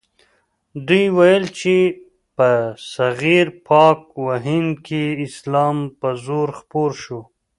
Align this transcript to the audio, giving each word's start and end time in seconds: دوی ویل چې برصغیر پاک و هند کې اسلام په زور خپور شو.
دوی 0.87 1.05
ویل 1.17 1.45
چې 1.59 1.75
برصغیر 2.35 3.47
پاک 3.67 3.99
و 4.23 4.27
هند 4.45 4.71
کې 4.87 5.03
اسلام 5.25 5.77
په 5.99 6.09
زور 6.25 6.49
خپور 6.59 6.91
شو. 7.03 7.21